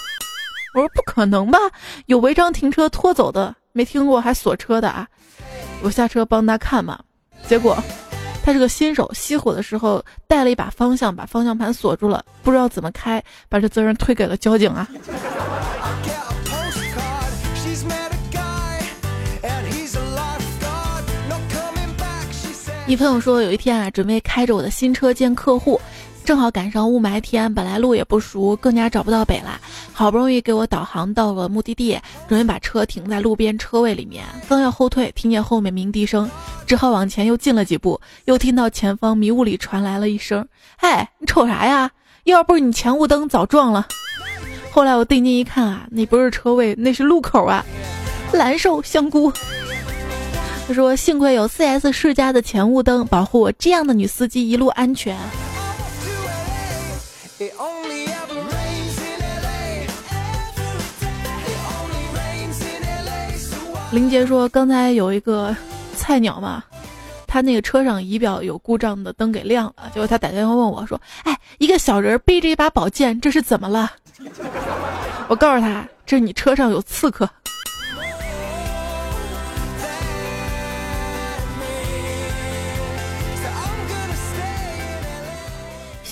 [0.75, 1.59] 我说不可能吧，
[2.07, 5.07] 有违章停车拖走的，没听过还锁车的啊？
[5.83, 6.99] 我下车帮他看嘛，
[7.47, 7.77] 结果。
[8.45, 14.89] 他是个新手，熄火的时候带了一把方向，把方向盘锁住了，不知道怎么开，把这责任推给了交警啊。
[22.89, 25.81] 一朋友说，有一天啊，准备开着我的新车见客户。
[26.25, 29.61] 正好赶上雾霾天，本来路也不熟，更加找不到北了。
[29.93, 31.99] 好不容易给我导航到了目的地，
[32.29, 36.31] 准备把车停在路边车位里面，刚要后退，听见后面鸣笛声，
[36.67, 40.47] 只好往前又进了几步，又听到前方迷雾里传来了一声
[40.79, 41.91] ：“嗨，你瞅啥呀？
[42.25, 43.87] 要不是你前雾灯，早撞了。”
[44.71, 47.65] 后来我定睛一看啊，那不是车位，那是路口啊。
[48.33, 49.31] 蓝瘦香菇。
[50.69, 55.19] 他说：“幸亏有 4S 世家的前雾灯保护我这样的女司机一路安全。”
[63.91, 65.55] 林杰说：“刚才有一个
[65.95, 66.65] 菜鸟嘛，
[67.27, 73.93] 他那个车上仪表有故障的灯给亮了，结果他打电话问我说：‘哎，一个小人背着一把宝剑，这是怎么了？’
[75.29, 77.29] 我告诉他：‘这你车上有刺客。’”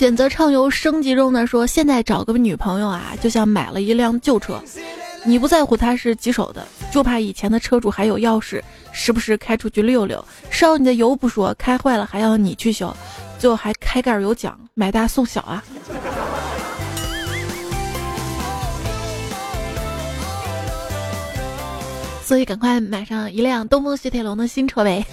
[0.01, 4.59] 选择畅游升级中的说，现在找个女朋友啊，就像买了一辆旧车，
[5.23, 8.59] 你不在乎它是几手的，就怕以前的车主还有钥匙，
[8.91, 12.91] 时不时开出去溜溜，烧你的油不说，开坏了还要你去修，
[13.37, 15.63] 最后还开盖有奖，买大送小啊！
[22.25, 25.05] 所以赶快买上一辆东风雪铁龙的新车呗。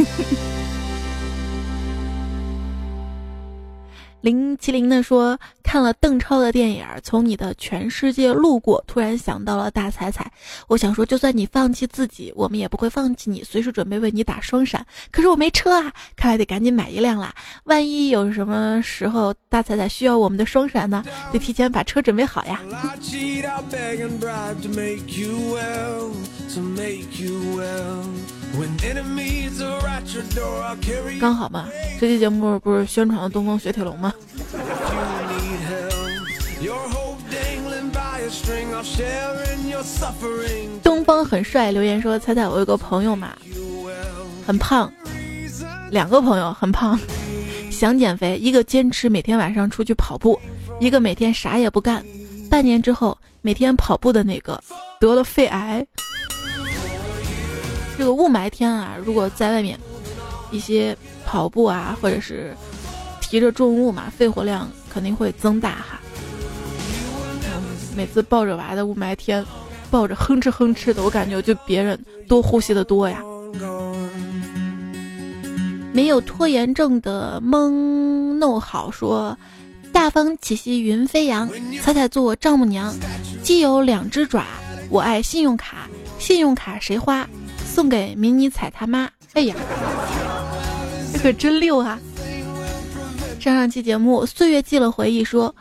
[4.20, 10.30] 零七零的说，看了邓超的电影《从你的全世界路过》，突然想到了大彩彩。
[10.66, 14.84] 我想说，就算你放弃自己，我们也不会放弃你，随时准备为你打双闪。
[15.12, 17.32] 可是我没车啊，看来得赶紧买一辆啦。
[17.64, 21.04] 万一有什么时候大彩彩需要我们的双闪呢？
[21.32, 22.60] 得提前把车准备好呀。
[31.20, 31.68] 刚好嘛，
[32.00, 34.12] 这期节目不是宣传了东风雪铁龙吗？
[40.82, 43.36] 东方很帅，留言说：猜猜我有个朋友嘛，
[44.46, 44.92] 很胖，
[45.90, 46.98] 两个朋友很胖，
[47.70, 50.38] 想减肥，一个坚持每天晚上出去跑步，
[50.80, 52.04] 一个每天啥也不干，
[52.50, 54.60] 半年之后每天跑步的那个
[55.00, 55.86] 得了肺癌。
[57.98, 59.76] 这个雾霾天啊，如果在外面
[60.52, 60.96] 一些
[61.26, 62.56] 跑步啊，或者是
[63.20, 66.00] 提着重物嘛，肺活量肯定会增大哈。
[67.96, 69.44] 每次抱着娃的雾霾天，
[69.90, 73.20] 抱着哼哧哼哧的，我感觉就别人多呼吸的多呀。
[75.92, 79.36] 没有拖延症的蒙弄好说，
[79.92, 81.50] 大风起兮云飞扬，
[81.82, 82.94] 彩彩做我丈母娘，
[83.42, 84.44] 既有两只爪，
[84.88, 85.88] 我爱信用卡，
[86.20, 87.28] 信用卡谁花？
[87.72, 89.08] 送给迷你彩他妈！
[89.34, 89.54] 哎呀，
[91.12, 91.98] 这可真溜啊！
[93.38, 95.54] 上上期节目《岁月记了回忆》说，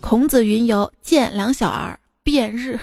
[0.00, 2.78] 孔子云游见两小儿辩日。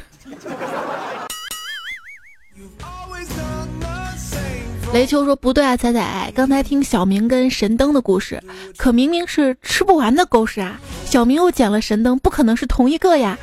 [4.94, 8.44] 雷秋说不对啊，彩彩，刚才听小明跟神灯的故事，
[8.76, 10.78] 可明明是吃不完的狗屎啊！
[11.06, 13.38] 小明又捡了神灯，不可能是同一个呀，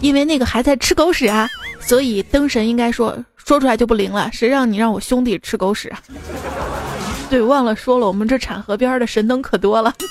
[0.00, 1.48] 因为那个还在吃狗屎啊，
[1.80, 3.16] 所以灯神应该说。
[3.48, 5.98] 说出来就不灵了，谁让你让我兄弟吃狗屎啊？
[7.30, 9.90] 对，忘了说了，我们这产河边的神灯可多了。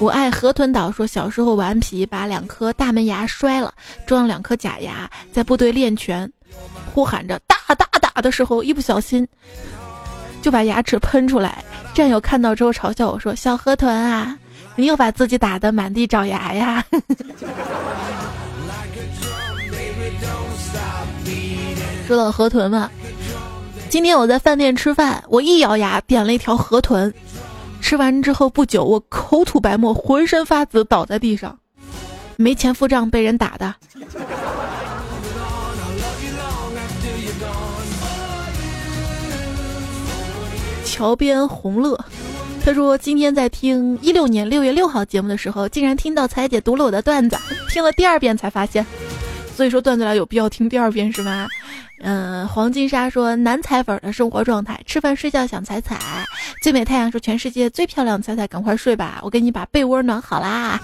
[0.00, 3.74] 我爱河豚岛说，小时候顽皮，把两颗大门牙摔了，
[4.06, 6.32] 装了两颗假牙，在部队练拳，
[6.94, 9.28] 呼喊着打打打的时候，一不小心
[10.40, 11.62] 就把牙齿喷出来。
[11.92, 14.34] 战友看到之后嘲笑我说：“小河豚啊。”
[14.76, 16.84] 你又把自己打得满地找牙呀！
[22.06, 22.90] 说到河豚嘛，
[23.88, 27.12] 今天我在饭店吃饭，我一咬牙点了一条河豚，
[27.80, 31.58] 吃完之后不久，我口吐白沫，浑身发紫，倒在地上，
[32.36, 33.74] 没钱付账，被人打的。
[40.84, 42.04] 桥边红乐。
[42.62, 47.36] 他说：“今天在听一六年六月六号节目的时候，竟然听到彩姐读了我的段子，
[47.68, 48.84] 听了第二遍才发现。
[49.56, 51.48] 所以说段子来有必要听第二遍是吗？
[52.02, 55.98] 嗯，黄金沙说男彩粉的生活状态：吃饭睡觉想彩彩。
[56.62, 60.78] 最美太阳说全世界最漂亮的彩彩，赶快睡吧，我给你把被窝暖好啦。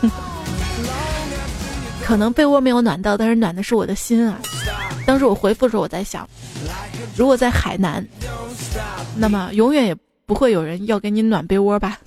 [2.02, 4.40] 可能被窝没有暖到，但是暖的是我的心啊。
[5.06, 6.28] 当时我回复的时候，我在想，
[7.16, 8.04] 如果在海南，
[9.14, 9.96] 那么永远也。”
[10.26, 12.00] 不会有人要给你暖被窝吧？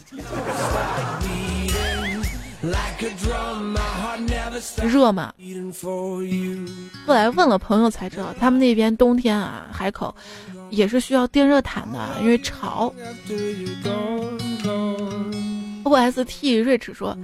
[4.84, 5.34] 热吗？
[7.08, 10.14] 后来问了朋友才知道，他们那边冬天啊，海口
[10.70, 12.94] 也是需要电热毯的，因为潮。
[15.84, 17.18] O S T 瑞驰说：“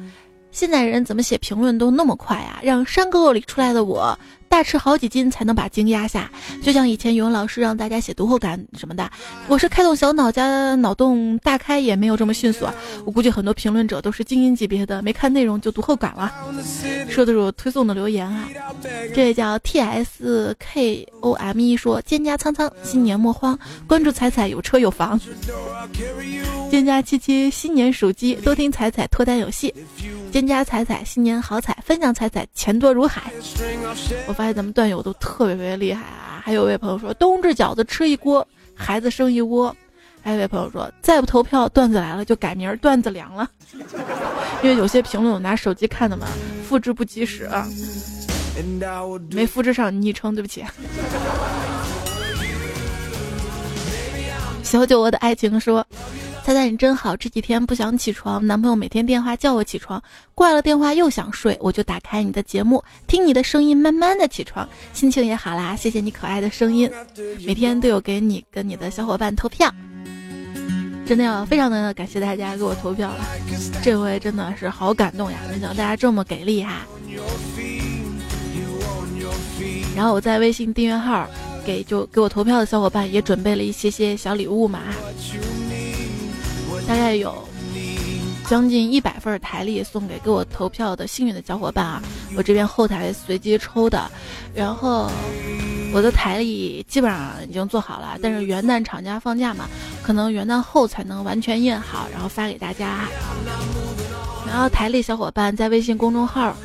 [0.51, 2.61] 现在人怎么写评论都那么快啊？
[2.63, 4.17] 让山沟沟里出来的我。”
[4.55, 6.31] 大吃好几斤才能把精压下。
[6.63, 9.11] 就像以前语文老师让大家写读后感什么的，
[9.49, 12.73] 我是开动小脑加脑洞大开也没有这么迅速啊。
[13.03, 16.33] 我估计很多评论者都是精英级别的，没看内容就读后感了。
[17.09, 18.47] 说的是我推送的留言啊，
[19.13, 25.19] 这位叫 T S K O M 一说：蒹葭苍苍，新年莫慌，关注彩彩有车有房。
[26.71, 29.73] 蒹葭七七，新年属鸡，多听彩彩脱单有戏。
[30.31, 33.31] 蒹葭彩彩，新年好彩，分享彩彩，钱多如海。
[34.27, 36.41] 我发现咱们段友都特别特别厉害啊！
[36.43, 39.75] 还有位朋友说，冬至饺子吃一锅，孩子生一窝。
[40.21, 43.49] 还有位朋友说，再不投票，段子来了就改名段子凉了。
[44.63, 46.27] 因为有些评论我拿手机看的嘛，
[46.67, 47.67] 复制不及时啊，
[49.31, 50.65] 没复制上昵称，对不起。
[54.63, 55.85] 小酒窝的爱情说。
[56.45, 59.99] 猜猜你真好，这几天不想起床，男朋友每天电话叫我起床，
[60.35, 65.75] 挂了电话又想睡，我就打开你的节目，听你的声音，慢慢的起床，心情也好啦。
[65.75, 66.87] 谢谢你可爱的声音，
[67.47, 69.73] 每天都有给你跟你的小伙伴投票，
[71.03, 73.25] 真的要非常的感谢大家给我投票了，
[73.81, 75.39] 这回真的是好感动呀！
[75.51, 76.85] 没想到大家这么给力哈。
[79.95, 81.27] 然后我在微信订阅号
[81.65, 84.81] 给就给我投票的小伙伴也准备了一些些小礼物嘛。
[86.87, 87.47] 大概有
[88.47, 92.01] 将近一百份台历送给给我投票的幸运的小伙伴啊！
[92.37, 94.09] 我这边后台随机抽的，
[94.53, 95.09] 然后
[95.93, 99.67] 我的台历基本上已经做好了，但是元旦厂家放假嘛，
[100.03, 103.07] 可能元旦后才能完全印好，然后发给大家。
[104.45, 106.55] 然后台历小伙伴在微信公众号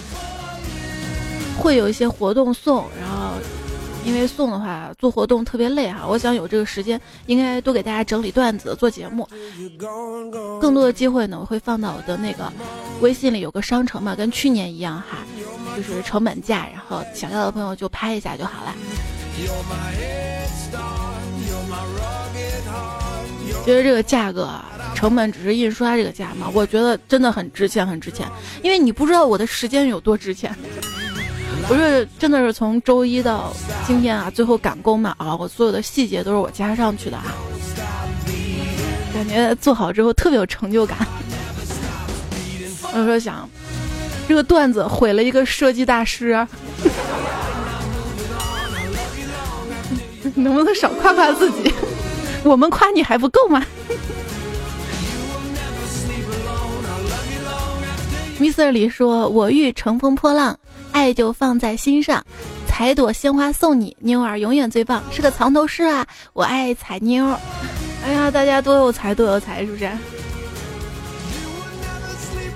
[1.57, 3.20] 会有一些活动送，然后。
[4.05, 9.29] 因为送的话做活动特别累哈，我想有这个时间，应该多给大家整理段子做节目。
[10.61, 12.53] 更多的机会呢，我会放到我的那个
[13.01, 15.19] 微信里有个商城嘛，跟去年一样哈，
[15.77, 18.75] 就是成本价，然后想要的朋友就拍一下就好了。
[23.65, 24.51] 觉得这个价格
[24.95, 28.27] 成本只是印刷这个价嘛，我觉得真的很值钱，很值钱，
[28.63, 30.55] 因为你不知道我的时间有多值钱。
[31.71, 33.53] 不是，真的是从周一到
[33.87, 37.27] 今天啊，最后赶工嘛啊，我所有的细节都是我加上去的啊，
[39.15, 40.99] 感觉做好之后特别有成就感。
[42.93, 43.49] 我说想，
[44.27, 46.45] 这个段子毁了一个设计大师，
[50.35, 51.73] 能不能少夸夸自己？
[52.43, 53.65] 我们夸你还不够吗？
[58.41, 60.59] Mr 李说：“我欲乘风破浪。”
[60.93, 62.25] 爱就放在心上，
[62.67, 66.07] 采朵鲜花送你，妞儿永远最棒，是个藏头诗啊！
[66.33, 67.27] 我爱采妞。
[68.05, 69.91] 哎呀，大家多有才，多有才，是不是？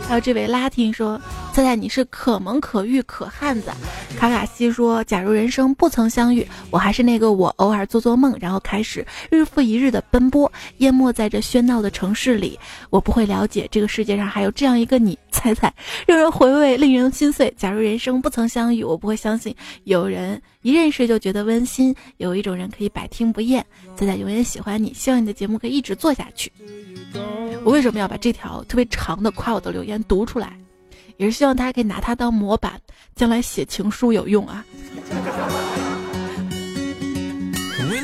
[0.09, 1.21] 还有这位拉丁说。
[1.55, 3.71] 猜猜你是可萌可遇可汉子，
[4.19, 12.59] 卡卡西说：“假如人生不曾相遇，我还是那个我，偶尔做做梦，然后开始日复一日的奔波，淹没在这喧闹的城市里。
[12.91, 15.17] 我不会了解这个世界上还有这样一个你。
[15.31, 15.73] 猜猜，
[16.09, 17.55] 让人回味，令人心碎。
[17.57, 23.65] 假如人生不曾相遇，我不会相信有人一认识就觉得温馨，有一种人可以百听不厌。
[23.95, 26.51] 猜猜，永远喜欢你，希望你的节目可以一直做下去。
[27.63, 30.59] 我为什么要把这条特别长的夸我的留言读出来？”
[31.17, 32.81] 也是希望大家可以拿它当模板，
[33.15, 34.65] 将来写情书有用啊！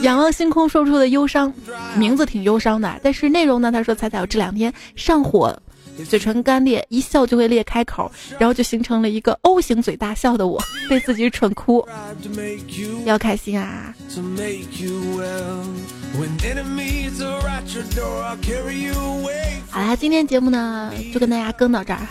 [0.03, 1.53] 仰望星空说出的忧伤，
[1.97, 3.71] 名字挺忧伤的，但是内容呢？
[3.71, 5.55] 他说：“彩彩，我这两天上火。”
[6.09, 10.59] 嘴唇干裂，一笑就会裂开口，然后就形成了一个 O 型嘴大笑的我，
[10.89, 11.87] 被自己蠢哭，
[13.05, 13.95] 要开心啊！
[19.71, 22.07] 好啦，今天节目呢就跟大家更到这儿哈，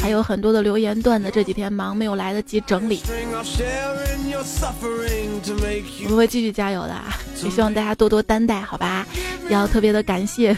[0.00, 3.02] 还有很多的留言段子，这几天忙没有来得及整理，
[6.04, 7.18] 我们会继续加油的啊！
[7.42, 9.04] 也希望大家多多担待，好吧？
[9.48, 10.56] 要特别的感谢。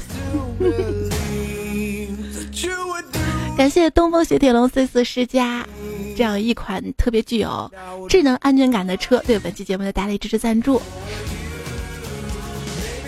[3.57, 5.67] 感谢东风雪铁龙 C 四世家，
[6.17, 7.71] 这样一款特别具有
[8.09, 10.81] 智能安全感的车，对本期节目的大力支持赞助。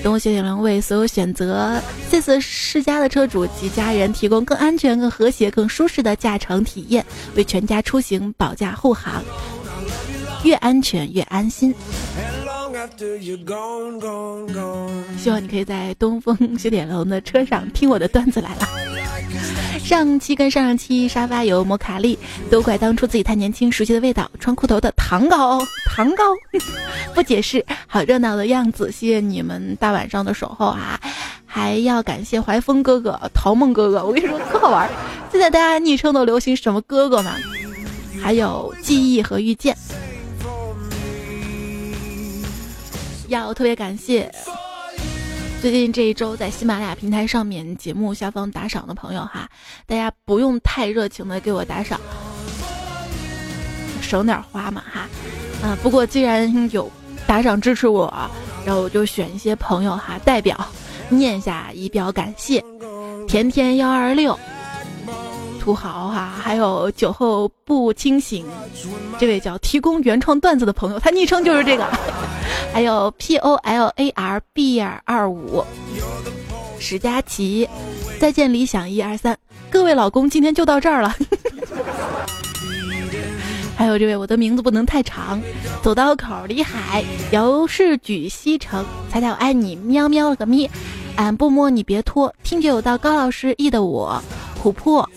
[0.05, 1.81] 东风雪铁龙为所有选择
[2.11, 7.03] 这次试驾的车主及家人提供更安全、更和谐、更舒适的驾乘体验，
[7.35, 9.25] 为全家出行保驾护航，
[10.45, 11.75] 越安全越安心。
[15.17, 18.69] 希望你可以在东风 雪铁龙的车上听我的段子来了。
[19.85, 22.19] 上期跟上上期沙发有摩卡利，
[22.51, 26.25] 都怪当初自己太年轻，熟悉的味道，穿裤头的糖糕，糖糕，
[27.15, 30.99] 不解释，好热闹的样子，谢谢你们大晚上的守候啊，
[31.45, 34.89] 还要感谢怀风哥哥、陶梦哥哥，我跟你说特好玩，
[35.31, 37.37] 现在大家昵称都流行什么哥哥嘛，
[38.23, 39.77] 还有记忆和遇见，
[43.29, 44.33] 要特别感谢。
[45.65, 49.49] 最近这一周在喜马拉雅平台上面节目下方打赏的朋友哈，
[49.87, 51.99] 大家不用太热情的给我打赏，
[54.03, 55.09] 省点花嘛哈。
[55.63, 56.93] 啊，不过既然有
[57.27, 58.13] 打赏支持我，
[58.67, 60.69] 然后我就选一些朋友哈代表
[61.09, 62.63] 念下以表感谢。
[63.27, 64.39] 甜甜幺二六。
[65.65, 68.45] 土豪哈，还有酒后不清醒，
[69.19, 71.89] 这位叫提供原创段子的朋友，他昵称就是这个。
[72.71, 75.65] 还有 P O L A R B R 二五，
[76.79, 77.67] 史佳琪，
[78.21, 79.35] 再见理想一二三，
[79.71, 81.17] 各位老公今天就到这儿了。
[83.75, 85.41] 还有这位，我的名字不能太长，
[85.83, 90.69] 走到口李海，姚氏举西城，彩彩我爱你，喵喵了个咪，
[91.17, 94.23] 俺不摸你别拖，听觉有道高老师译的我，
[94.63, 95.09] 琥珀。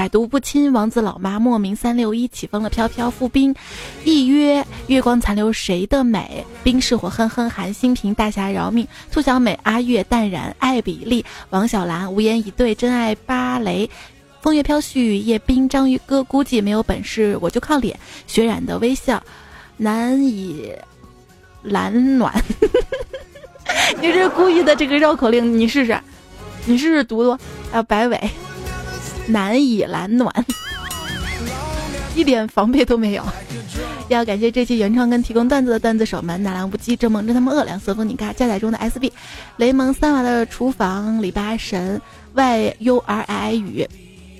[0.00, 3.54] 百毒不侵，王子老妈莫名三六一起风了飘飘覆冰，
[4.02, 6.42] 一约月光残留谁的美？
[6.64, 13.90] 冰是火哼哼，寒心平大侠饶命，兔小美阿月淡然爱比利，王小兰无言以对真爱芭蕾，
[14.40, 19.22] 风月飘絮叶冰章鱼哥估计没有本事，我就靠脸血染的微笑
[19.76, 20.72] 难以
[21.60, 22.42] 蓝暖。
[24.00, 26.00] 你这是故意的这个绕口令，你试试，
[26.64, 27.38] 你试试读读，
[27.70, 28.18] 还有白尾。
[29.30, 30.32] 难以拦暖，
[32.14, 33.24] 一点防备都没有。
[34.08, 39.12] 要感谢这期原创跟提供段子的段子手们：纳兰不羁、正梦真他们恶良、色风你嘎、加载中的 SB、
[39.56, 42.00] 雷蒙三娃的厨房、李八神、
[42.34, 43.86] Y U R I 语、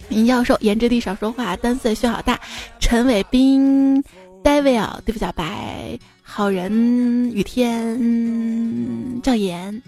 [0.09, 2.41] 林教授、颜值低少说话、单色血好大、
[2.81, 4.03] 陈伟斌、
[4.43, 9.81] David、对付小白、好人雨天、赵岩。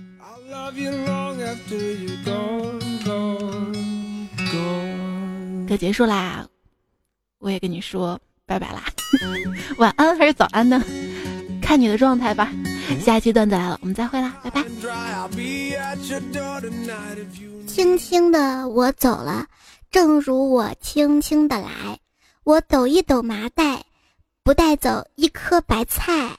[5.73, 6.47] 歌结束啦，
[7.39, 8.85] 我也跟你说拜拜啦，
[9.79, 10.85] 晚安还是早安呢？
[11.63, 12.53] 看你的状态吧。
[13.01, 14.63] 下一期段子来了，我们再会啦，拜拜。
[17.67, 19.47] 轻轻的我走了，
[19.91, 21.99] 正如我轻轻的来，
[22.45, 23.83] 我抖一抖麻袋，
[24.43, 26.37] 不带走一颗白菜。